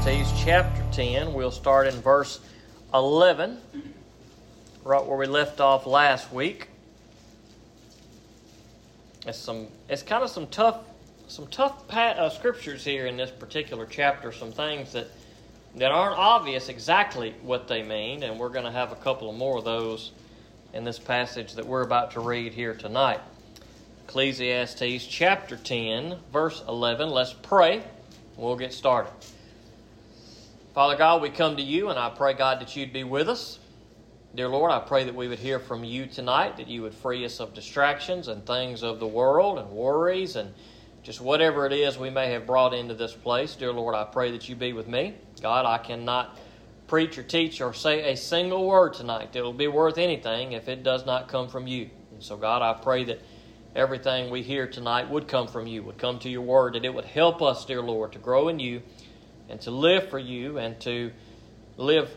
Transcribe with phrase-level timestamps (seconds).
[0.00, 1.34] Ecclesiastes chapter 10.
[1.34, 2.40] We'll start in verse
[2.94, 3.58] 11,
[4.82, 6.68] right where we left off last week.
[9.26, 10.78] It's some it's kind of some tough
[11.28, 15.08] some tough uh, scriptures here in this particular chapter, some things that
[15.76, 19.36] that aren't obvious exactly what they mean, and we're going to have a couple of
[19.36, 20.12] more of those
[20.72, 23.20] in this passage that we're about to read here tonight.
[24.08, 27.10] Ecclesiastes chapter 10, verse 11.
[27.10, 27.82] Let's pray.
[28.38, 29.12] We'll get started.
[30.72, 33.58] Father God, we come to you, and I pray, God, that you'd be with us.
[34.36, 37.24] Dear Lord, I pray that we would hear from you tonight, that you would free
[37.24, 40.54] us of distractions and things of the world and worries and
[41.02, 43.56] just whatever it is we may have brought into this place.
[43.56, 45.16] Dear Lord, I pray that you be with me.
[45.42, 46.38] God, I cannot
[46.86, 50.68] preach or teach or say a single word tonight that will be worth anything if
[50.68, 51.90] it does not come from you.
[52.12, 53.20] And so, God, I pray that
[53.74, 56.94] everything we hear tonight would come from you, would come to your word, that it
[56.94, 58.82] would help us, dear Lord, to grow in you
[59.50, 61.10] and to live for you and to
[61.76, 62.10] live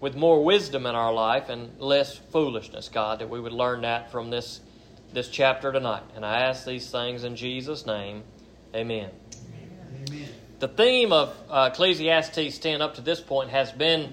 [0.00, 4.12] with more wisdom in our life and less foolishness, God, that we would learn that
[4.12, 4.60] from this,
[5.12, 6.02] this chapter tonight.
[6.14, 8.22] And I ask these things in Jesus' name.
[8.74, 9.10] Amen.
[10.06, 10.28] Amen.
[10.58, 14.12] The theme of uh, Ecclesiastes 10 up to this point has been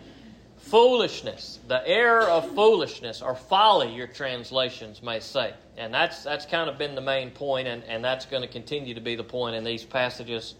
[0.58, 5.54] foolishness, the error of foolishness, or folly, your translations may say.
[5.76, 8.94] And that's, that's kind of been the main point, and, and that's going to continue
[8.94, 10.56] to be the point in these passages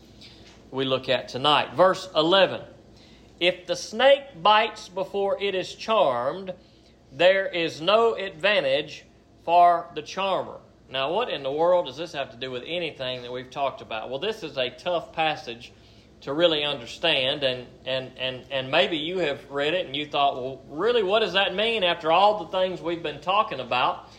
[0.72, 1.74] we look at tonight.
[1.76, 2.62] Verse 11
[3.40, 6.54] If the snake bites before it is charmed,
[7.12, 9.06] there is no advantage
[9.44, 10.58] for the charmer.
[10.90, 13.82] Now, what in the world does this have to do with anything that we've talked
[13.82, 14.10] about?
[14.10, 15.72] Well, this is a tough passage
[16.22, 20.36] to really understand, and, and, and, and maybe you have read it and you thought,
[20.36, 24.10] well, really, what does that mean after all the things we've been talking about?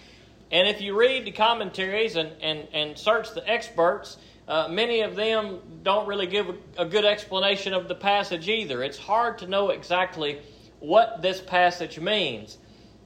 [0.50, 4.16] And if you read the commentaries and, and, and search the experts,
[4.52, 8.82] uh, many of them don't really give a, good explanation of the passage either.
[8.82, 10.42] It's hard to know exactly
[10.78, 12.58] what this passage means.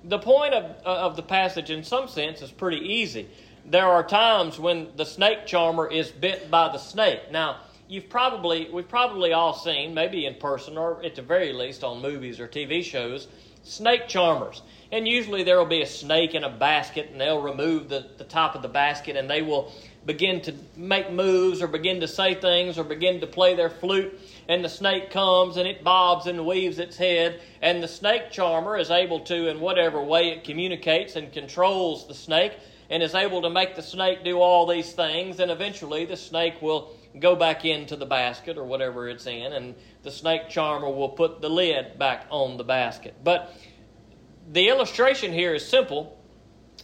[0.03, 3.29] The point of, uh, of the passage, in some sense, is pretty easy.
[3.65, 7.31] There are times when the snake charmer is bit by the snake.
[7.31, 11.85] Now, you've probably we've probably all seen, maybe in person or at the very least
[11.85, 13.29] on movies or TV shows,
[13.63, 14.63] snake charmers.
[14.91, 18.25] And usually there will be a snake in a basket, and they'll remove the, the
[18.25, 19.73] top of the basket, and they will
[20.07, 24.19] begin to make moves or begin to say things or begin to play their flute
[24.49, 28.77] and the snake comes and it bobs and weaves its head and the snake charmer
[28.77, 32.53] is able to in whatever way it communicates and controls the snake
[32.89, 36.63] and is able to make the snake do all these things and eventually the snake
[36.63, 39.75] will go back into the basket or whatever it's in and
[40.05, 43.15] the snake charmer will put the lid back on the basket.
[43.25, 43.53] But
[44.53, 46.17] the illustration here is simple.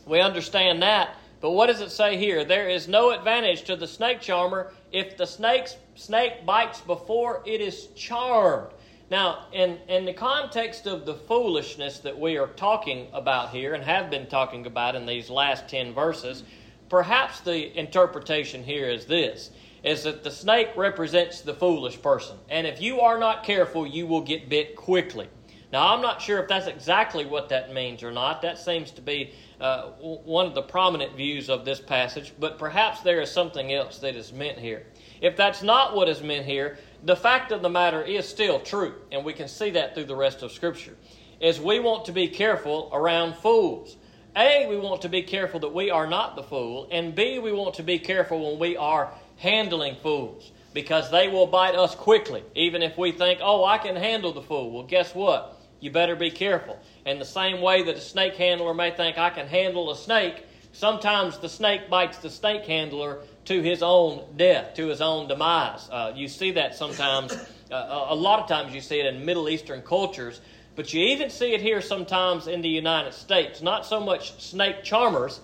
[0.07, 2.45] We understand that but what does it say here?
[2.45, 7.61] There is no advantage to the snake charmer if the snake's, snake bites before it
[7.61, 8.69] is charmed.
[9.11, 13.83] Now, in, in the context of the foolishness that we are talking about here and
[13.83, 16.45] have been talking about in these last 10 verses,
[16.89, 19.51] perhaps the interpretation here is this
[19.83, 22.37] is that the snake represents the foolish person.
[22.49, 25.29] And if you are not careful, you will get bit quickly.
[25.73, 28.43] Now, I'm not sure if that's exactly what that means or not.
[28.43, 33.01] That seems to be uh, one of the prominent views of this passage, but perhaps
[33.03, 34.85] there is something else that is meant here.
[35.21, 38.95] If that's not what is meant here, the fact of the matter is still true,
[39.13, 40.97] and we can see that through the rest of Scripture.
[41.39, 43.97] Is we want to be careful around fools.
[44.37, 47.53] A, we want to be careful that we are not the fool, and B, we
[47.53, 52.43] want to be careful when we are handling fools because they will bite us quickly,
[52.57, 54.73] even if we think, oh, I can handle the fool.
[54.73, 55.62] Well, guess what?
[55.83, 56.79] You better be careful.
[57.05, 60.45] And the same way that a snake handler may think I can handle a snake,
[60.73, 65.89] sometimes the snake bites the snake handler to his own death, to his own demise.
[65.91, 67.33] Uh, you see that sometimes,
[67.71, 70.41] uh, a lot of times you see it in Middle Eastern cultures,
[70.77, 73.61] but you even see it here sometimes in the United States.
[73.61, 75.41] Not so much snake charmers,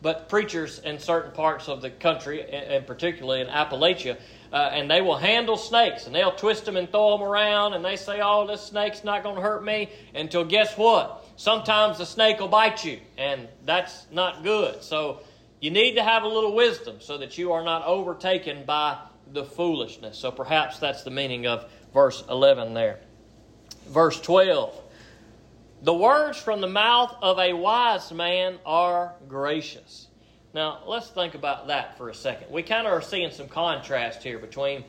[0.00, 4.16] but preachers in certain parts of the country, and particularly in Appalachia,
[4.52, 7.84] uh, and they will handle snakes and they'll twist them and throw them around and
[7.84, 11.24] they say, oh, this snake's not going to hurt me until guess what?
[11.36, 14.82] Sometimes the snake will bite you and that's not good.
[14.82, 15.20] So
[15.60, 18.98] you need to have a little wisdom so that you are not overtaken by
[19.32, 20.18] the foolishness.
[20.18, 23.00] So perhaps that's the meaning of verse 11 there.
[23.88, 24.76] Verse 12.
[25.82, 30.08] The words from the mouth of a wise man are gracious.
[30.52, 32.50] Now, let's think about that for a second.
[32.50, 34.84] We kind of are seeing some contrast here between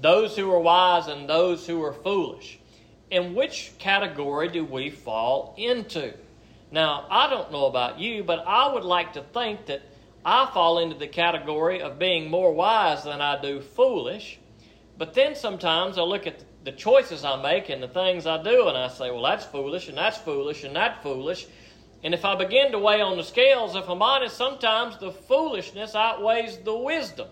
[0.00, 2.58] those who are wise and those who are foolish.
[3.10, 6.14] In which category do we fall into?
[6.70, 9.82] Now, I don't know about you, but I would like to think that
[10.24, 14.38] I fall into the category of being more wise than I do foolish.
[14.98, 18.68] But then sometimes I look at the choices I make and the things I do,
[18.68, 21.46] and I say, well, that's foolish, and that's foolish, and that's foolish.
[22.04, 25.94] And if I begin to weigh on the scales, if I'm honest, sometimes the foolishness
[25.94, 27.28] outweighs the wisdom.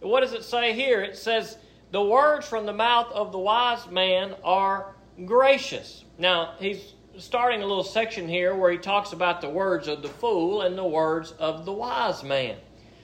[0.00, 1.02] What does it say here?
[1.02, 1.58] It says,
[1.90, 4.94] the words from the mouth of the wise man are
[5.26, 6.04] gracious.
[6.18, 10.08] Now, he's starting a little section here where he talks about the words of the
[10.08, 12.56] fool and the words of the wise man.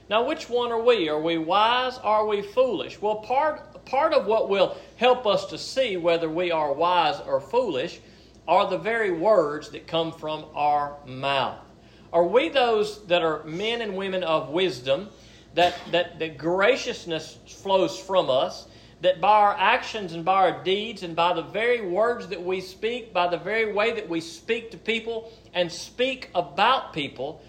[0.08, 1.10] Now, which one are we?
[1.10, 1.98] Are we wise?
[1.98, 2.98] Are we foolish?
[3.00, 7.40] Well, part, part of what will help us to see whether we are wise or
[7.40, 8.00] foolish
[8.48, 11.58] are the very words that come from our mouth.
[12.12, 15.10] Are we those that are men and women of wisdom,
[15.54, 18.66] that, that, that graciousness flows from us,
[19.02, 22.62] that by our actions and by our deeds and by the very words that we
[22.62, 27.42] speak, by the very way that we speak to people and speak about people,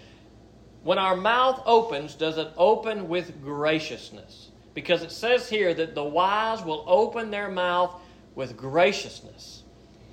[0.82, 4.50] when our mouth opens, does it open with graciousness?
[4.74, 7.94] Because it says here that the wise will open their mouth
[8.34, 9.59] with graciousness.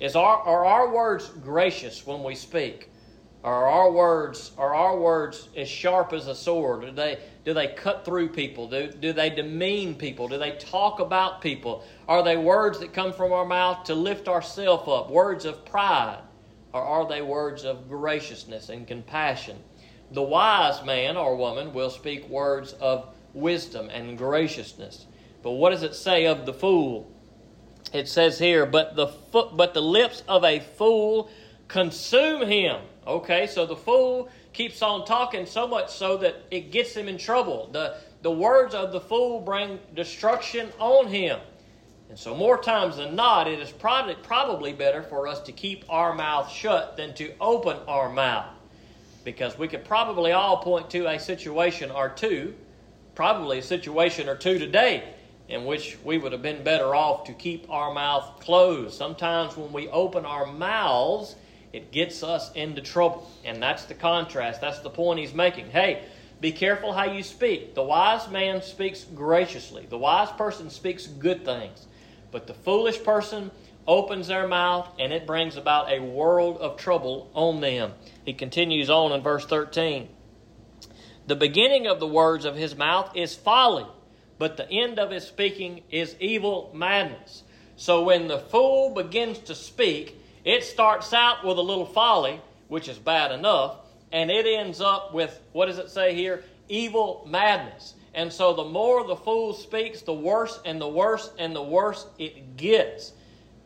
[0.00, 2.90] Is our, are our words gracious when we speak?
[3.44, 6.80] Are our words are our words as sharp as a sword?
[6.82, 8.68] Do they do they cut through people?
[8.68, 10.26] Do, do they demean people?
[10.28, 11.84] Do they talk about people?
[12.08, 15.10] Are they words that come from our mouth to lift ourselves up?
[15.10, 16.20] Words of pride?
[16.72, 19.56] Or are they words of graciousness and compassion?
[20.10, 25.06] The wise man or woman will speak words of wisdom and graciousness.
[25.42, 27.10] But what does it say of the fool?
[27.92, 31.30] It says here, but the foot, but the lips of a fool
[31.68, 32.80] consume him.
[33.06, 37.16] Okay, so the fool keeps on talking so much so that it gets him in
[37.16, 37.70] trouble.
[37.72, 41.38] The, the words of the fool bring destruction on him.
[42.08, 45.84] And so, more times than not, it is probably, probably better for us to keep
[45.88, 48.46] our mouth shut than to open our mouth.
[49.24, 52.54] Because we could probably all point to a situation or two,
[53.14, 55.04] probably a situation or two today,
[55.48, 58.94] in which we would have been better off to keep our mouth closed.
[58.94, 61.34] Sometimes when we open our mouths,
[61.72, 63.30] it gets us into trouble.
[63.44, 64.60] And that's the contrast.
[64.60, 65.70] That's the point he's making.
[65.70, 66.04] Hey,
[66.40, 67.74] be careful how you speak.
[67.74, 71.86] The wise man speaks graciously, the wise person speaks good things.
[72.30, 73.50] But the foolish person
[73.86, 77.92] opens their mouth and it brings about a world of trouble on them.
[78.24, 80.08] He continues on in verse 13.
[81.26, 83.86] The beginning of the words of his mouth is folly,
[84.38, 87.42] but the end of his speaking is evil madness.
[87.76, 92.88] So when the fool begins to speak, it starts out with a little folly, which
[92.88, 93.76] is bad enough,
[94.12, 96.42] and it ends up with, what does it say here?
[96.68, 97.94] Evil madness.
[98.14, 102.06] And so the more the fool speaks, the worse and the worse and the worse
[102.18, 103.12] it gets.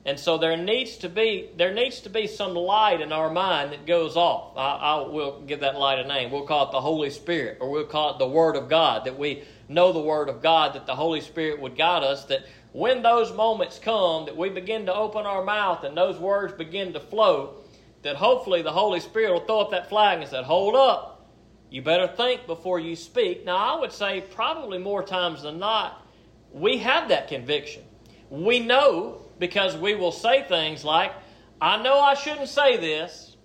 [0.05, 3.73] And so there needs to be there needs to be some light in our mind
[3.73, 4.57] that goes off.
[4.57, 6.33] I, I will give that light a name.
[6.33, 9.05] We'll call it the Holy Spirit, or we'll call it the Word of God.
[9.05, 12.25] That we know the Word of God, that the Holy Spirit would guide us.
[12.27, 16.53] That when those moments come that we begin to open our mouth and those words
[16.55, 17.57] begin to flow,
[18.03, 21.31] that hopefully the Holy Spirit will throw up that flag and say, Hold up,
[21.71, 23.45] you better think before you speak.
[23.45, 26.07] Now, I would say probably more times than not,
[26.53, 27.83] we have that conviction.
[28.29, 31.13] We know because we will say things like,
[31.61, 33.37] I know I shouldn't say this.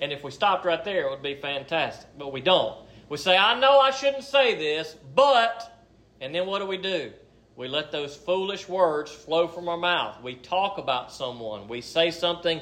[0.00, 2.08] And if we stopped right there, it would be fantastic.
[2.18, 2.86] But we don't.
[3.10, 5.84] We say, I know I shouldn't say this, but,
[6.20, 7.10] and then what do we do?
[7.56, 10.22] We let those foolish words flow from our mouth.
[10.22, 11.66] We talk about someone.
[11.66, 12.60] We say something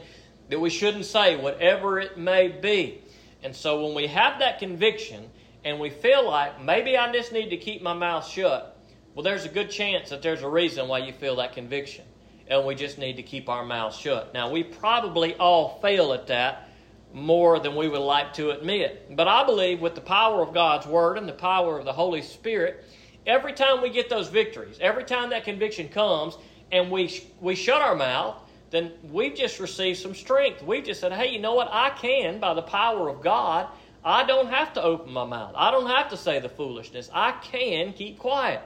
[0.48, 3.02] that we shouldn't say, whatever it may be.
[3.42, 5.28] And so when we have that conviction
[5.64, 8.74] and we feel like maybe I just need to keep my mouth shut,
[9.14, 12.06] well, there's a good chance that there's a reason why you feel that conviction.
[12.48, 14.32] And we just need to keep our mouths shut.
[14.32, 16.67] Now, we probably all fail at that
[17.12, 19.16] more than we would like to admit.
[19.16, 22.22] But I believe with the power of God's Word and the power of the Holy
[22.22, 22.84] Spirit,
[23.26, 26.36] every time we get those victories, every time that conviction comes,
[26.70, 28.36] and we we shut our mouth,
[28.70, 30.62] then we've just received some strength.
[30.62, 31.68] We've just said, hey, you know what?
[31.70, 33.68] I can, by the power of God,
[34.04, 35.54] I don't have to open my mouth.
[35.56, 37.10] I don't have to say the foolishness.
[37.12, 38.60] I can keep quiet.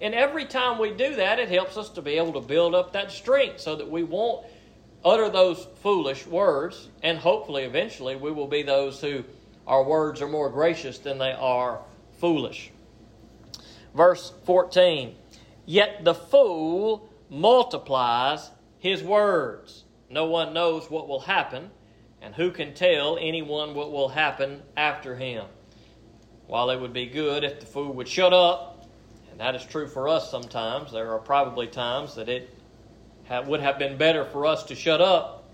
[0.00, 2.92] And every time we do that, it helps us to be able to build up
[2.92, 4.46] that strength so that we won't
[5.04, 6.88] utter those foolish words.
[7.02, 9.24] And hopefully, eventually, we will be those who
[9.66, 11.80] our words are more gracious than they are
[12.18, 12.70] foolish.
[13.94, 15.14] Verse 14
[15.66, 19.84] Yet the fool multiplies his words.
[20.08, 21.70] No one knows what will happen,
[22.22, 25.44] and who can tell anyone what will happen after him?
[26.46, 28.86] While it would be good if the fool would shut up,
[29.30, 32.57] and that is true for us sometimes, there are probably times that it
[33.46, 35.44] would have been better for us to shut up.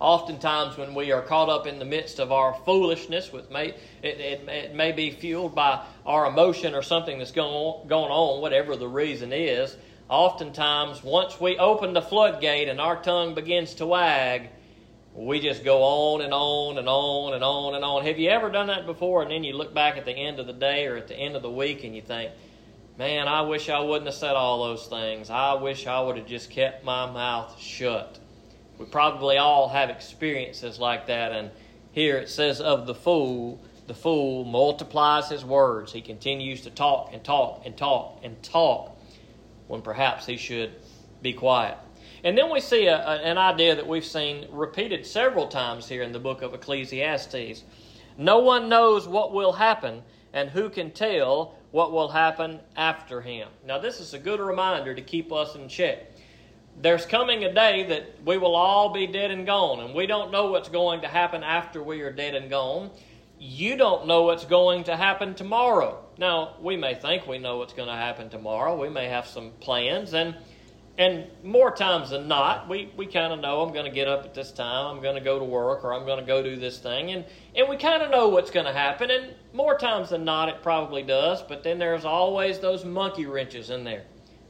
[0.00, 3.68] oftentimes when we are caught up in the midst of our foolishness, with may,
[4.02, 8.10] it, it, it may be fueled by our emotion or something that's going on, going
[8.10, 9.76] on, whatever the reason is.
[10.08, 14.50] Oftentimes, once we open the floodgate and our tongue begins to wag,
[15.14, 18.04] we just go on and on and on and on and on.
[18.04, 19.22] Have you ever done that before?
[19.22, 21.36] And then you look back at the end of the day or at the end
[21.36, 22.32] of the week and you think,
[22.98, 25.30] man, I wish I wouldn't have said all those things.
[25.30, 28.18] I wish I would have just kept my mouth shut.
[28.78, 31.32] We probably all have experiences like that.
[31.32, 31.50] And
[31.92, 35.92] here it says of the fool, the fool multiplies his words.
[35.92, 38.96] He continues to talk and talk and talk and talk
[39.66, 40.72] when perhaps he should
[41.22, 41.78] be quiet.
[42.22, 46.12] And then we see a, an idea that we've seen repeated several times here in
[46.12, 47.64] the book of Ecclesiastes.
[48.16, 53.48] No one knows what will happen, and who can tell what will happen after him.
[53.66, 56.14] Now, this is a good reminder to keep us in check
[56.80, 60.32] there's coming a day that we will all be dead and gone, and we don't
[60.32, 62.90] know what's going to happen after we are dead and gone.
[63.38, 66.04] You don't know what's going to happen tomorrow.
[66.18, 68.80] Now, we may think we know what's going to happen tomorrow.
[68.80, 70.36] We may have some plans, and
[70.96, 74.24] and more times than not, we, we kind of know I'm going to get up
[74.24, 76.56] at this time, I'm going to go to work, or I'm going to go do
[76.56, 77.24] this thing, and,
[77.56, 80.62] and we kind of know what's going to happen, and more times than not, it
[80.62, 84.04] probably does, but then there's always those monkey wrenches in there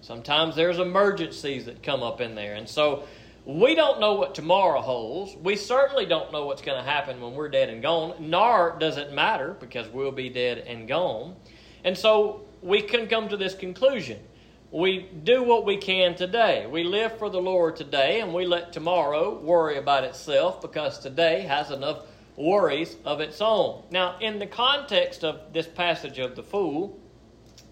[0.04, 2.56] Sometimes there's emergencies that come up in there.
[2.56, 3.04] And so
[3.46, 5.34] we don't know what tomorrow holds.
[5.34, 8.98] We certainly don't know what's going to happen when we're dead and gone, nor does
[8.98, 11.36] it matter because we'll be dead and gone.
[11.84, 14.18] And so we can come to this conclusion.
[14.74, 16.66] We do what we can today.
[16.66, 21.42] We live for the Lord today, and we let tomorrow worry about itself because today
[21.42, 21.98] has enough
[22.34, 23.84] worries of its own.
[23.92, 26.98] Now, in the context of this passage of the fool,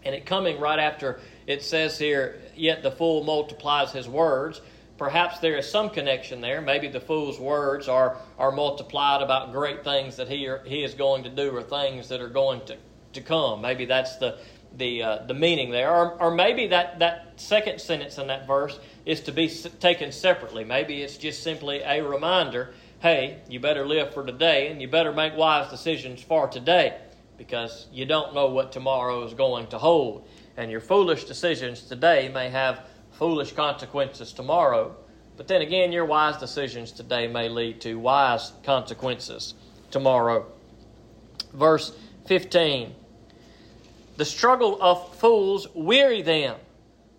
[0.04, 1.18] and it coming right after
[1.48, 4.60] it says here, yet the fool multiplies his words.
[4.96, 6.60] Perhaps there is some connection there.
[6.60, 11.24] Maybe the fool's words are, are multiplied about great things that he, he is going
[11.24, 12.76] to do or things that are going to,
[13.14, 13.60] to come.
[13.60, 14.38] Maybe that's the,
[14.76, 15.94] the, uh, the meaning there.
[15.94, 20.64] Or, or maybe that, that second sentence in that verse is to be taken separately.
[20.64, 25.12] Maybe it's just simply a reminder hey, you better live for today and you better
[25.12, 26.96] make wise decisions for today
[27.36, 30.24] because you don't know what tomorrow is going to hold.
[30.56, 34.94] And your foolish decisions today may have foolish consequences tomorrow.
[35.36, 39.54] But then again, your wise decisions today may lead to wise consequences
[39.90, 40.46] tomorrow.
[41.52, 41.92] Verse
[42.26, 42.94] 15
[44.16, 46.56] The struggle of fools weary them,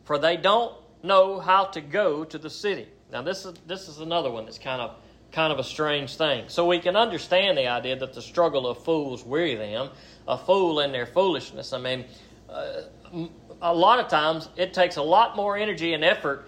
[0.05, 2.87] for they don't know how to go to the city.
[3.11, 4.95] Now, this is, this is another one that's kind of
[5.31, 6.45] kind of a strange thing.
[6.47, 9.89] So we can understand the idea that the struggle of fools weary them,
[10.27, 11.73] a fool in their foolishness.
[11.73, 12.05] I mean,
[12.47, 12.81] uh,
[13.61, 16.47] a lot of times it takes a lot more energy and effort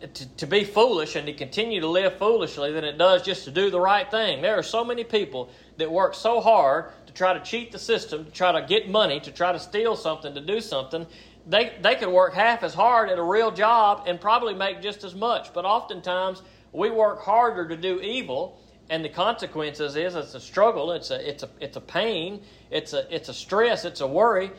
[0.00, 3.50] to, to be foolish and to continue to live foolishly than it does just to
[3.50, 4.42] do the right thing.
[4.42, 8.24] There are so many people that work so hard to try to cheat the system,
[8.24, 11.06] to try to get money, to try to steal something, to do something.
[11.46, 15.04] They, they could work half as hard at a real job and probably make just
[15.04, 15.52] as much.
[15.52, 18.60] But oftentimes we work harder to do evil
[18.90, 22.92] and the consequences is it's a struggle it's a it's a it's a pain it's
[22.92, 24.50] a it's a stress it's a worry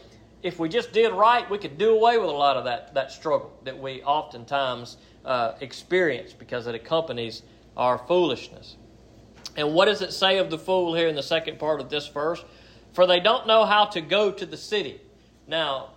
[0.45, 3.11] if we just did right, we could do away with a lot of that, that
[3.11, 7.41] struggle that we oftentimes uh, experience because it accompanies
[7.75, 8.77] our foolishness.
[9.57, 12.07] And what does it say of the fool here in the second part of this
[12.07, 12.43] verse?
[12.93, 15.01] For they don't know how to go to the city.
[15.47, 15.91] Now,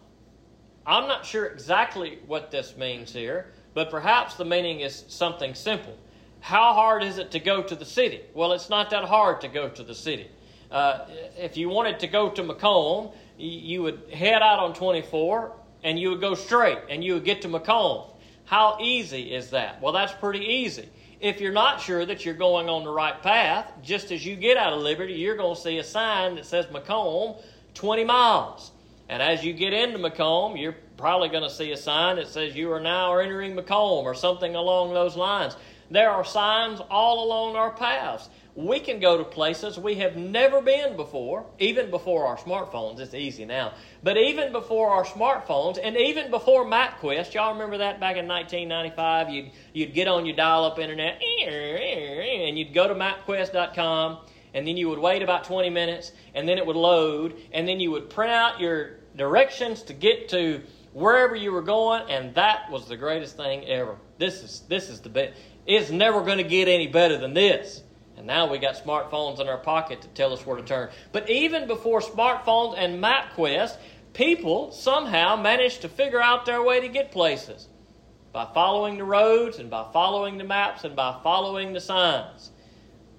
[0.86, 5.96] I'm not sure exactly what this means here, but perhaps the meaning is something simple.
[6.40, 8.22] How hard is it to go to the city?
[8.34, 10.28] Well, it's not that hard to go to the city.
[10.70, 11.06] Uh,
[11.36, 15.52] if you wanted to go to Macomb, you would head out on 24
[15.84, 18.04] and you would go straight and you would get to Macomb.
[18.48, 19.82] How easy is that?
[19.82, 20.88] Well, that's pretty easy.
[21.20, 24.56] If you're not sure that you're going on the right path, just as you get
[24.56, 27.34] out of Liberty, you're going to see a sign that says Macomb
[27.74, 28.70] 20 miles.
[29.10, 32.56] And as you get into Macomb, you're probably going to see a sign that says
[32.56, 35.54] you are now entering Macomb or something along those lines.
[35.90, 38.28] There are signs all along our paths
[38.58, 42.98] we can go to places we have never been before, even before our smartphones.
[42.98, 43.74] It's easy now.
[44.02, 49.30] But even before our smartphones and even before MapQuest, y'all remember that back in 1995?
[49.30, 54.18] You'd, you'd get on your dial up internet and you'd go to mapquest.com
[54.54, 57.78] and then you would wait about 20 minutes and then it would load and then
[57.78, 60.60] you would print out your directions to get to
[60.94, 63.96] wherever you were going and that was the greatest thing ever.
[64.18, 65.38] This is, this is the best.
[65.68, 67.82] It's never going to get any better than this.
[68.16, 70.88] And now we got smartphones in our pocket to tell us where to turn.
[71.12, 73.76] But even before smartphones and MapQuest,
[74.14, 77.68] people somehow managed to figure out their way to get places
[78.32, 82.50] by following the roads and by following the maps and by following the signs.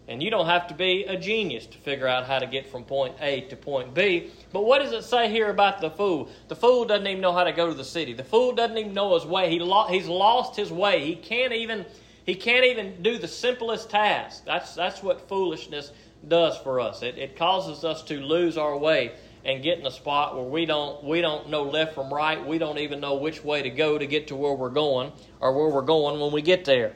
[0.07, 2.83] And you don't have to be a genius to figure out how to get from
[2.83, 4.31] point A to point B.
[4.51, 6.29] But what does it say here about the fool?
[6.47, 8.13] The fool doesn't even know how to go to the city.
[8.13, 9.51] The fool doesn't even know his way.
[9.51, 11.05] He lo- he's lost his way.
[11.05, 11.85] He can't even
[12.29, 14.45] he can't even do the simplest task.
[14.45, 15.91] That's that's what foolishness
[16.27, 17.01] does for us.
[17.01, 20.67] It, it causes us to lose our way and get in a spot where we
[20.67, 22.45] don't we don't know left from right.
[22.45, 25.57] We don't even know which way to go to get to where we're going or
[25.57, 26.95] where we're going when we get there.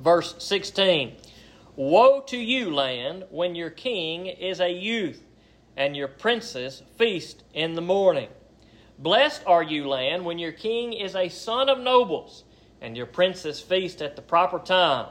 [0.00, 1.14] Verse 16.
[1.76, 5.22] Woe to you, land, when your king is a youth,
[5.76, 8.28] and your princes feast in the morning.
[8.98, 12.44] Blessed are you, land, when your king is a son of nobles,
[12.82, 15.06] and your princes feast at the proper time,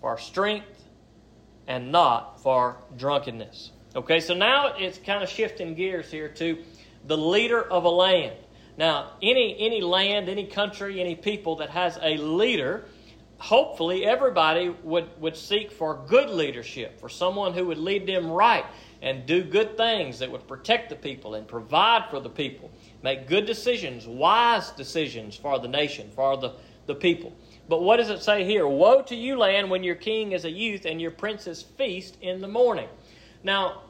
[0.00, 0.84] for strength
[1.66, 3.72] and not for drunkenness.
[3.96, 6.58] Okay, so now it's kind of shifting gears here to
[7.06, 8.36] the leader of a land.
[8.76, 12.84] Now, any any land, any country, any people that has a leader
[13.38, 18.64] hopefully everybody would, would seek for good leadership, for someone who would lead them right
[19.00, 22.70] and do good things that would protect the people and provide for the people,
[23.02, 26.52] make good decisions, wise decisions for the nation, for the,
[26.88, 27.32] the people.
[27.68, 28.66] But what does it say here?
[28.66, 32.40] Woe to you, land, when your king is a youth and your princes feast in
[32.40, 32.88] the morning.
[33.44, 33.82] Now,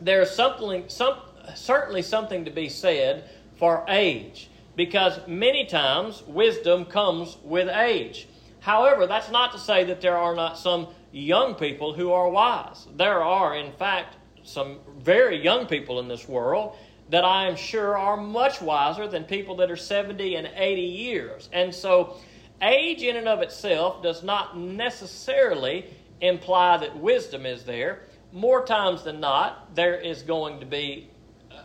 [0.00, 1.16] there's something, some,
[1.54, 8.26] certainly something to be said for age, because many times wisdom comes with age.
[8.60, 12.88] However, that's not to say that there are not some young people who are wise.
[12.96, 16.76] There are, in fact, some very young people in this world
[17.10, 21.48] that I am sure are much wiser than people that are 70 and 80 years.
[21.52, 22.16] And so,
[22.62, 25.86] age in and of itself does not necessarily
[26.20, 28.04] imply that wisdom is there.
[28.32, 31.10] More times than not, there is going to be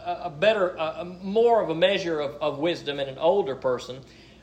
[0.05, 4.01] a, better, a, more of a measure of, of wisdom in an older person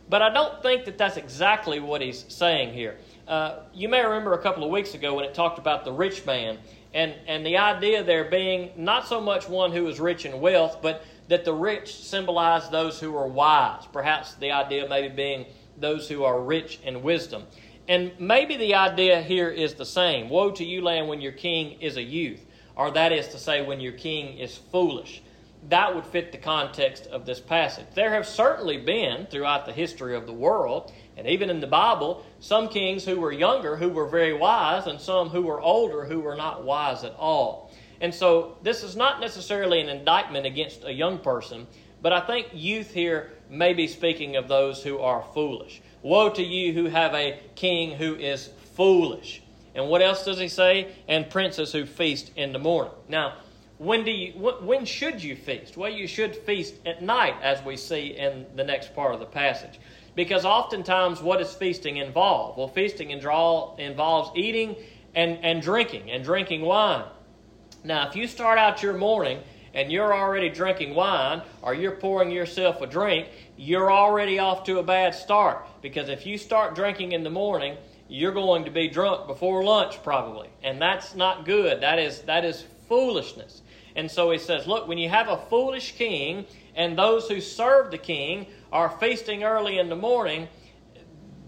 [0.08, 2.96] but I don't think that that's exactly what he's saying here.
[3.26, 6.24] Uh, you may remember a couple of weeks ago when it talked about the rich
[6.24, 6.58] man,
[6.96, 10.78] and, and the idea there being not so much one who is rich in wealth,
[10.80, 13.84] but that the rich symbolize those who are wise.
[13.92, 15.44] Perhaps the idea maybe being
[15.76, 17.42] those who are rich in wisdom.
[17.86, 21.78] And maybe the idea here is the same Woe to you, land, when your king
[21.82, 25.22] is a youth, or that is to say, when your king is foolish
[25.68, 27.86] that would fit the context of this passage.
[27.94, 32.24] There have certainly been, throughout the history of the world, and even in the Bible,
[32.40, 36.20] some kings who were younger who were very wise, and some who were older who
[36.20, 37.72] were not wise at all.
[38.00, 41.66] And so, this is not necessarily an indictment against a young person,
[42.02, 45.80] but I think youth here may be speaking of those who are foolish.
[46.02, 49.42] Woe to you who have a king who is foolish.
[49.74, 50.88] And what else does he say?
[51.08, 52.92] And princes who feast in the morning.
[53.08, 53.38] Now,
[53.78, 57.76] when do you when should you feast well you should feast at night as we
[57.76, 59.78] see in the next part of the passage
[60.16, 62.56] because oftentimes what does feasting involve?
[62.56, 64.74] Well feasting involves eating
[65.14, 67.04] and, and drinking and drinking wine.
[67.84, 69.40] Now if you start out your morning
[69.74, 74.78] and you're already drinking wine or you're pouring yourself a drink you're already off to
[74.78, 75.64] a bad start.
[75.82, 77.76] Because if you start drinking in the morning
[78.08, 80.48] you're going to be drunk before lunch probably.
[80.64, 81.82] And that's not good.
[81.82, 83.62] That is that is foolishness.
[83.96, 87.90] And so he says, Look, when you have a foolish king and those who serve
[87.90, 90.46] the king are feasting early in the morning,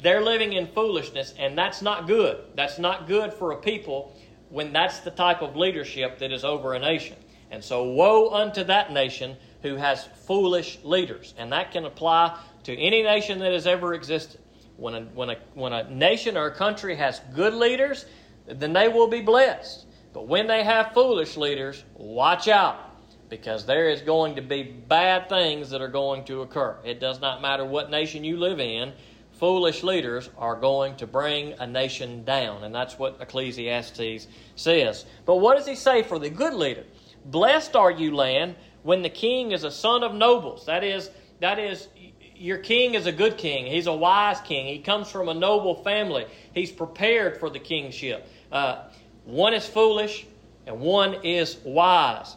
[0.03, 2.43] they're living in foolishness, and that's not good.
[2.55, 4.17] That's not good for a people
[4.49, 7.17] when that's the type of leadership that is over a nation.
[7.51, 11.35] And so, woe unto that nation who has foolish leaders.
[11.37, 14.41] And that can apply to any nation that has ever existed.
[14.77, 18.07] When a, when a, when a nation or a country has good leaders,
[18.47, 19.87] then they will be blessed.
[20.13, 22.88] But when they have foolish leaders, watch out
[23.29, 26.77] because there is going to be bad things that are going to occur.
[26.85, 28.93] It does not matter what nation you live in,
[29.33, 32.65] foolish leaders are going to bring a nation down.
[32.65, 35.05] And that's what Ecclesiastes says.
[35.25, 36.85] But what does he say for the good leader?
[37.25, 40.67] Blessed are you, land, when the king is a son of nobles.
[40.67, 41.11] That is,
[41.41, 41.89] that is,
[42.35, 43.67] your king is a good king.
[43.67, 44.67] He's a wise king.
[44.67, 46.27] He comes from a noble family.
[46.55, 48.27] He's prepared for the kingship.
[48.51, 48.85] Uh,
[49.25, 50.27] one is foolish
[50.67, 52.37] and one is wise.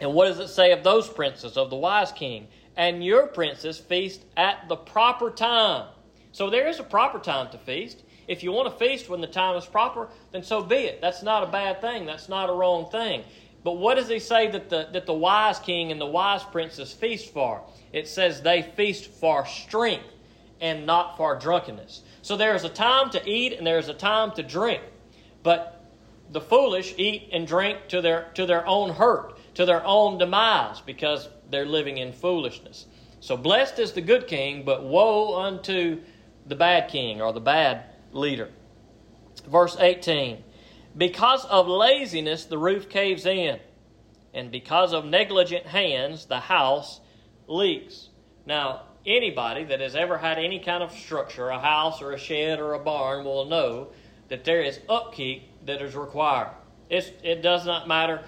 [0.00, 2.48] And what does it say of those princes, of the wise king?
[2.76, 5.88] And your princes feast at the proper time.
[6.32, 8.02] So there is a proper time to feast.
[8.28, 11.00] If you want to feast when the time is proper, then so be it.
[11.00, 12.04] That's not a bad thing.
[12.04, 13.24] That's not a wrong thing.
[13.64, 16.92] But what does he say that the, that the wise king and the wise princes
[16.92, 17.62] feast for?
[17.92, 20.12] It says they feast for strength
[20.60, 22.02] and not for drunkenness.
[22.22, 24.82] So there is a time to eat and there is a time to drink.
[25.42, 25.84] But
[26.30, 30.80] the foolish eat and drink to their, to their own hurt, to their own demise,
[30.80, 32.86] because they're living in foolishness.
[33.20, 36.00] So blessed is the good king, but woe unto
[36.46, 38.50] the bad king or the bad leader.
[39.48, 40.44] Verse 18
[40.96, 43.58] Because of laziness, the roof caves in.
[44.34, 47.00] And because of negligent hands, the house
[47.48, 48.10] leaks.
[48.44, 52.60] Now, anybody that has ever had any kind of structure, a house or a shed
[52.60, 53.88] or a barn, will know
[54.28, 56.50] that there is upkeep that is required.
[56.90, 58.22] It's, it does not matter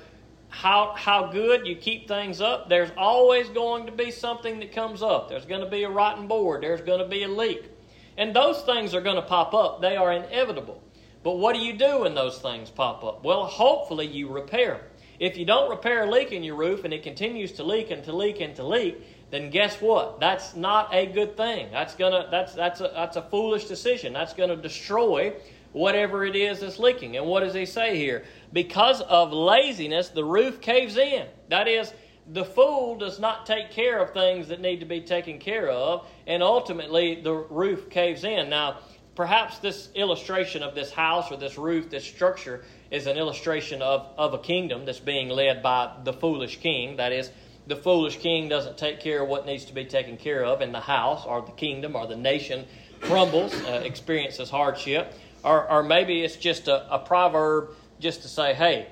[0.49, 5.03] how, how good you keep things up, there's always going to be something that comes
[5.03, 5.29] up.
[5.29, 7.71] There's going to be a rotten board, there's going to be a leak.
[8.17, 10.83] And those things are going to pop up, they are inevitable.
[11.23, 13.25] But what do you do when those things pop up?
[13.25, 14.83] Well, hopefully you repair.
[15.19, 18.05] If you don't repair a leak in your roof and it continues to leak and
[18.05, 20.21] to leak and to leak, then guess what?
[20.21, 21.71] That's not a good thing.
[21.71, 24.13] That's gonna that's that's a that's a foolish decision.
[24.13, 25.35] That's gonna destroy
[25.73, 27.17] whatever it is that's leaking.
[27.17, 28.25] And what does he say here?
[28.53, 31.27] Because of laziness, the roof caves in.
[31.49, 31.93] That is,
[32.31, 36.07] the fool does not take care of things that need to be taken care of,
[36.27, 38.51] and ultimately the roof caves in.
[38.51, 38.81] Now,
[39.15, 44.07] perhaps this illustration of this house or this roof, this structure, is an illustration of,
[44.17, 46.97] of a kingdom that's being led by the foolish king.
[46.97, 47.31] That is,
[47.67, 50.75] the foolish king doesn't take care of what needs to be taken care of, and
[50.75, 52.67] the house or the kingdom or the nation
[53.01, 55.15] crumbles, uh, experiences hardship.
[55.44, 57.70] Or, or maybe it's just a, a proverb
[58.01, 58.88] just to say, hey,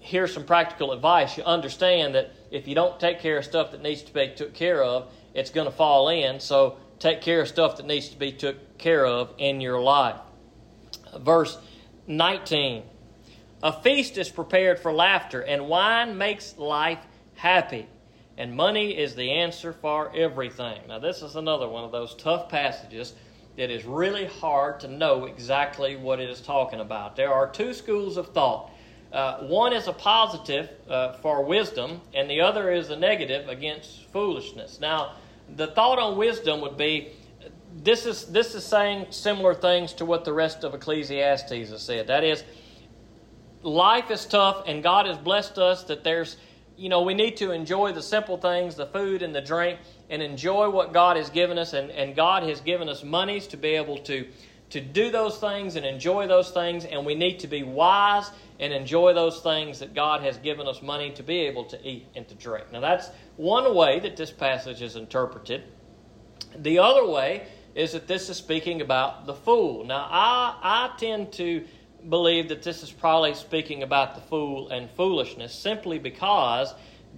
[0.00, 1.36] here's some practical advice.
[1.36, 4.54] You understand that if you don't take care of stuff that needs to be took
[4.54, 6.40] care of, it's going to fall in.
[6.40, 10.16] So take care of stuff that needs to be took care of in your life.
[11.18, 11.58] Verse
[12.06, 12.82] 19
[13.62, 17.00] A feast is prepared for laughter, and wine makes life
[17.34, 17.88] happy.
[18.38, 20.82] And money is the answer for everything.
[20.88, 23.14] Now, this is another one of those tough passages
[23.56, 27.16] that is really hard to know exactly what it is talking about.
[27.16, 28.70] There are two schools of thought.
[29.12, 34.04] Uh, one is a positive uh, for wisdom, and the other is a negative against
[34.12, 34.78] foolishness.
[34.80, 35.14] Now,
[35.54, 37.12] the thought on wisdom would be
[37.82, 42.08] this is this is saying similar things to what the rest of Ecclesiastes has said.
[42.08, 42.42] That is,
[43.62, 46.36] life is tough, and God has blessed us that there's
[46.76, 49.78] you know we need to enjoy the simple things, the food and the drink,
[50.10, 51.72] and enjoy what God has given us.
[51.72, 54.26] And, and God has given us monies to be able to,
[54.70, 56.84] to do those things and enjoy those things.
[56.84, 60.82] And we need to be wise and enjoy those things that God has given us
[60.82, 62.72] money to be able to eat and to drink.
[62.72, 65.64] Now, that's one way that this passage is interpreted.
[66.56, 69.84] The other way is that this is speaking about the fool.
[69.84, 71.64] Now, I, I tend to
[72.08, 76.74] believe that this is probably speaking about the fool and foolishness simply because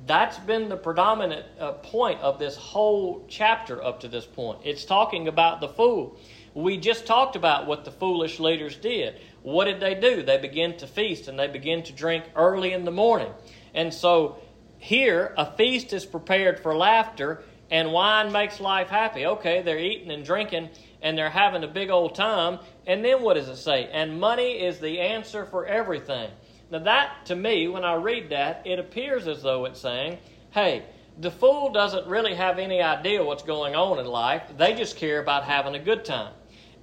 [0.06, 4.60] that's been the predominant uh, point of this whole chapter up to this point.
[4.64, 6.18] It's talking about the fool.
[6.54, 9.20] We just talked about what the foolish leaders did.
[9.42, 10.22] What did they do?
[10.22, 13.32] They began to feast and they began to drink early in the morning.
[13.74, 14.38] And so
[14.78, 19.26] here, a feast is prepared for laughter, and wine makes life happy.
[19.26, 20.70] Okay, they're eating and drinking
[21.02, 22.58] and they're having a big old time.
[22.86, 23.88] And then what does it say?
[23.92, 26.30] And money is the answer for everything.
[26.70, 30.18] Now, that to me, when I read that, it appears as though it's saying,
[30.50, 30.84] hey,
[31.18, 34.42] the fool doesn't really have any idea what's going on in life.
[34.56, 36.32] They just care about having a good time.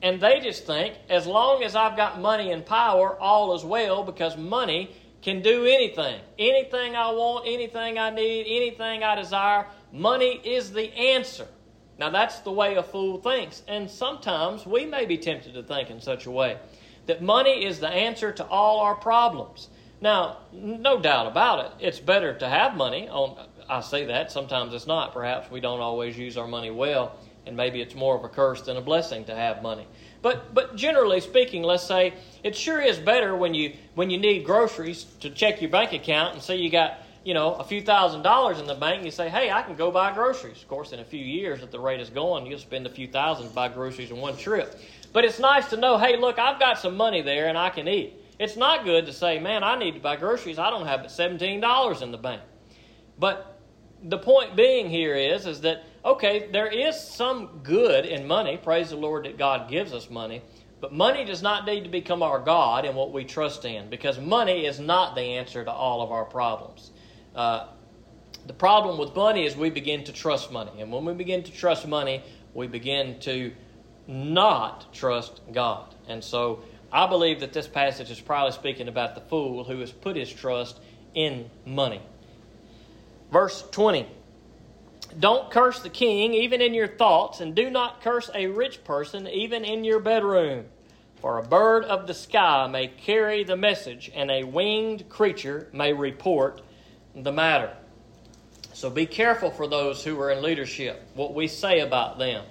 [0.01, 4.03] And they just think, as long as I've got money and power, all is well
[4.03, 6.19] because money can do anything.
[6.37, 11.47] Anything I want, anything I need, anything I desire, money is the answer.
[11.97, 13.61] Now, that's the way a fool thinks.
[13.67, 16.57] And sometimes we may be tempted to think in such a way
[17.05, 19.69] that money is the answer to all our problems.
[20.01, 23.07] Now, no doubt about it, it's better to have money.
[23.07, 23.37] On,
[23.69, 24.31] I say that.
[24.31, 25.13] Sometimes it's not.
[25.13, 28.61] Perhaps we don't always use our money well, and maybe it's more of a curse
[28.61, 29.87] than a blessing to have money.
[30.21, 34.43] But, but generally speaking, let's say it sure is better when you, when you need
[34.43, 38.21] groceries to check your bank account and say you got you know, a few thousand
[38.21, 40.61] dollars in the bank, you say, hey, I can go buy groceries.
[40.61, 43.07] Of course, in a few years, at the rate it's going, you'll spend a few
[43.07, 44.79] thousand to buy groceries in one trip.
[45.11, 47.87] But it's nice to know, hey, look, I've got some money there and I can
[47.87, 48.13] eat.
[48.37, 50.59] It's not good to say, man, I need to buy groceries.
[50.59, 52.43] I don't have but $17 in the bank.
[53.17, 53.59] But
[54.03, 58.57] the point being here is, is that, okay, there is some good in money.
[58.57, 60.43] Praise the Lord that God gives us money.
[60.79, 64.19] But money does not need to become our God and what we trust in because
[64.19, 66.91] money is not the answer to all of our problems.
[67.35, 67.67] Uh,
[68.47, 70.71] the problem with money is we begin to trust money.
[70.79, 73.51] And when we begin to trust money, we begin to
[74.07, 75.93] not trust God.
[76.07, 79.91] And so I believe that this passage is probably speaking about the fool who has
[79.91, 80.79] put his trust
[81.13, 82.01] in money.
[83.31, 84.07] Verse 20
[85.19, 89.27] Don't curse the king even in your thoughts, and do not curse a rich person
[89.27, 90.65] even in your bedroom.
[91.21, 95.91] For a bird of the sky may carry the message, and a winged creature may
[95.91, 96.61] report
[97.15, 97.71] the matter.
[98.73, 102.43] So be careful for those who are in leadership, what we say about them.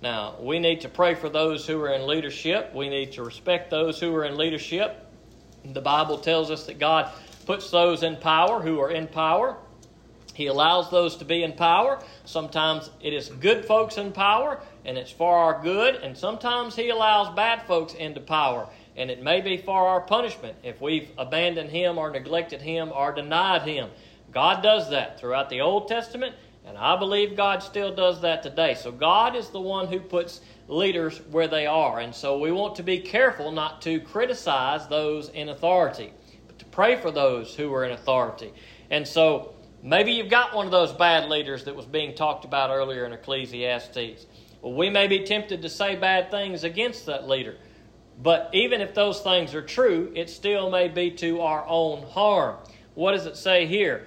[0.00, 2.74] Now, we need to pray for those who are in leadership.
[2.74, 5.06] We need to respect those who are in leadership.
[5.64, 7.10] The Bible tells us that God
[7.46, 9.56] puts those in power who are in power.
[10.34, 12.02] He allows those to be in power.
[12.24, 16.88] Sometimes it is good folks in power, and it's for our good, and sometimes He
[16.88, 21.70] allows bad folks into power, and it may be for our punishment if we've abandoned
[21.70, 23.90] Him or neglected Him or denied Him.
[24.32, 28.74] God does that throughout the Old Testament, and I believe God still does that today.
[28.74, 32.76] So God is the one who puts leaders where they are, and so we want
[32.76, 36.12] to be careful not to criticize those in authority,
[36.46, 38.52] but to pray for those who are in authority.
[38.90, 42.70] And so maybe you've got one of those bad leaders that was being talked about
[42.70, 44.26] earlier in Ecclesiastes.
[44.62, 47.56] Well, we may be tempted to say bad things against that leader.
[48.22, 52.56] But even if those things are true, it still may be to our own harm.
[52.94, 54.06] What does it say here?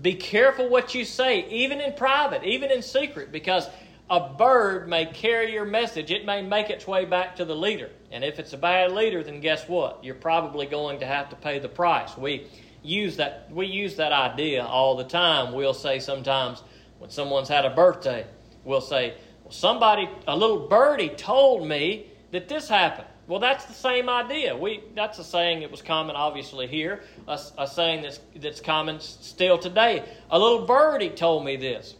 [0.00, 3.68] Be careful what you say, even in private, even in secret, because
[4.08, 6.10] a bird may carry your message.
[6.10, 7.90] It may make its way back to the leader.
[8.12, 10.04] And if it's a bad leader, then guess what?
[10.04, 12.16] You're probably going to have to pay the price.
[12.16, 12.46] We
[12.82, 15.52] use that we use that idea all the time.
[15.52, 16.62] We'll say sometimes
[16.98, 18.26] when someone's had a birthday,
[18.64, 23.08] we'll say, well, somebody, a little birdie told me that this happened.
[23.28, 24.56] Well, that's the same idea.
[24.56, 27.02] We that's a saying that was common, obviously here.
[27.26, 30.04] A, a saying that's that's common still today.
[30.30, 31.96] A little birdie told me this.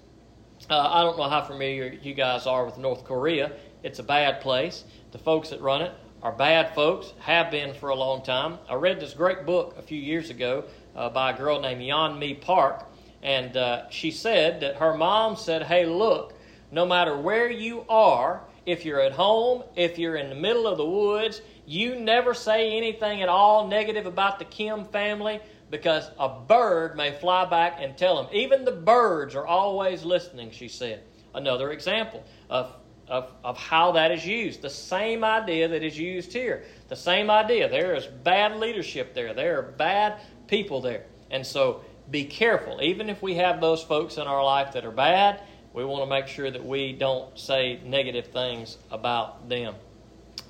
[0.71, 3.53] Uh, I don't know how familiar you guys are with North Korea.
[3.83, 4.85] It's a bad place.
[5.12, 8.59] The folks that run it are bad folks, have been for a long time.
[8.69, 10.65] I read this great book a few years ago
[10.97, 12.85] uh, by a girl named Yeon-mi Park,
[13.23, 16.35] and uh, she said that her mom said, Hey, look,
[16.73, 20.77] no matter where you are, if you're at home, if you're in the middle of
[20.77, 26.29] the woods, you never say anything at all negative about the Kim family because a
[26.29, 28.27] bird may fly back and tell them.
[28.33, 31.03] Even the birds are always listening, she said.
[31.35, 32.73] Another example of,
[33.09, 34.63] of, of how that is used.
[34.63, 36.65] The same idea that is used here.
[36.89, 37.69] The same idea.
[37.69, 41.07] There is bad leadership there, there are bad people there.
[41.31, 42.81] And so be careful.
[42.83, 45.41] Even if we have those folks in our life that are bad,
[45.77, 49.75] we want to make sure that we don't say negative things about them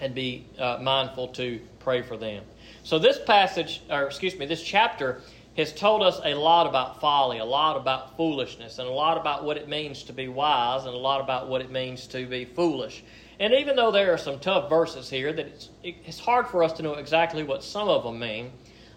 [0.00, 2.44] and be uh, mindful to pray for them.
[2.84, 5.20] So, this passage, or excuse me, this chapter
[5.56, 9.42] has told us a lot about folly, a lot about foolishness, and a lot about
[9.42, 12.44] what it means to be wise, and a lot about what it means to be
[12.44, 13.02] foolish.
[13.40, 16.72] And even though there are some tough verses here that it's, it's hard for us
[16.74, 18.52] to know exactly what some of them mean,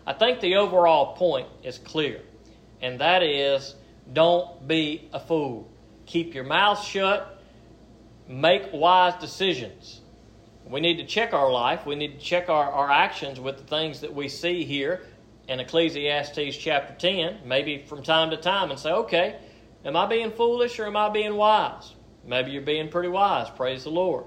[0.05, 2.21] I think the overall point is clear,
[2.83, 3.73] and that is
[4.13, 5.67] don't be a fool.
[6.09, 7.39] Keep your mouth shut,
[8.27, 10.01] make wise decisions.
[10.65, 11.85] We need to check our life.
[11.85, 15.03] We need to check our, our actions with the things that we see here
[15.47, 19.39] in Ecclesiastes chapter 10, maybe from time to time, and say, okay,
[19.85, 21.93] am I being foolish or am I being wise?
[22.25, 23.47] Maybe you're being pretty wise.
[23.51, 24.25] Praise the Lord.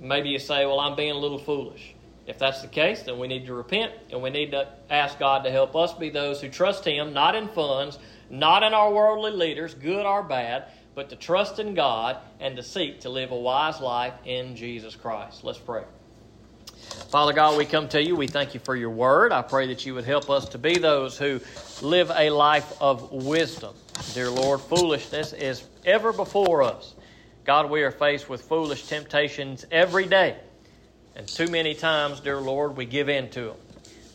[0.00, 1.94] Maybe you say, well, I'm being a little foolish.
[2.26, 5.44] If that's the case, then we need to repent and we need to ask God
[5.44, 9.30] to help us be those who trust Him, not in funds, not in our worldly
[9.30, 13.36] leaders, good or bad, but to trust in God and to seek to live a
[13.36, 15.44] wise life in Jesus Christ.
[15.44, 15.84] Let's pray.
[17.08, 18.16] Father God, we come to you.
[18.16, 19.32] We thank you for your word.
[19.32, 21.40] I pray that you would help us to be those who
[21.80, 23.74] live a life of wisdom.
[24.14, 26.94] Dear Lord, foolishness is ever before us.
[27.44, 30.36] God, we are faced with foolish temptations every day.
[31.14, 33.56] And too many times, dear Lord, we give in to them.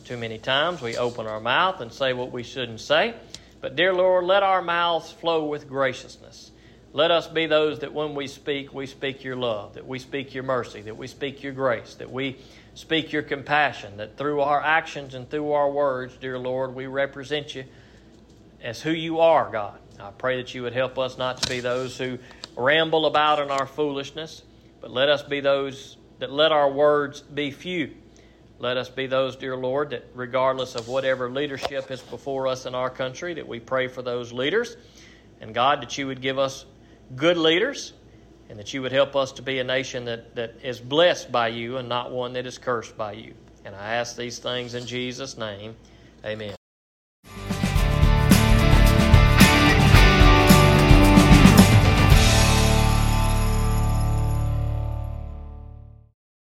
[0.05, 3.13] Too many times we open our mouth and say what we shouldn't say.
[3.59, 6.51] But, dear Lord, let our mouths flow with graciousness.
[6.93, 10.33] Let us be those that when we speak, we speak your love, that we speak
[10.33, 12.37] your mercy, that we speak your grace, that we
[12.73, 17.55] speak your compassion, that through our actions and through our words, dear Lord, we represent
[17.55, 17.65] you
[18.61, 19.79] as who you are, God.
[19.99, 22.19] I pray that you would help us not to be those who
[22.55, 24.43] ramble about in our foolishness,
[24.81, 27.93] but let us be those that let our words be few.
[28.59, 32.73] Let us be those, dear Lord, that regardless of whatever leadership is before us in
[32.73, 34.75] our country, that we pray for those leaders.
[35.39, 36.65] And God, that you would give us
[37.15, 37.93] good leaders,
[38.49, 41.49] and that you would help us to be a nation that, that is blessed by
[41.49, 43.33] you and not one that is cursed by you.
[43.65, 45.75] And I ask these things in Jesus' name.
[46.25, 46.56] Amen.